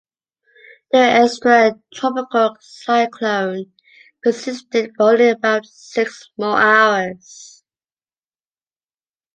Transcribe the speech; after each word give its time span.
The 0.91 0.97
extratropical 0.97 2.55
cyclone 2.59 3.71
persisted 4.23 4.93
for 4.97 5.11
only 5.11 5.29
about 5.29 5.67
six 5.67 6.27
more 6.39 6.59
hours. 6.59 7.63